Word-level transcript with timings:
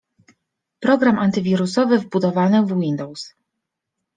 Program 0.79 1.19
antywirusowy 1.19 1.99
wbudowany 1.99 2.65
w 2.65 2.79
Windows 2.79 3.33